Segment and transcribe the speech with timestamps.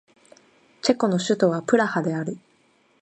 [0.81, 2.39] チェコの首都はプラハである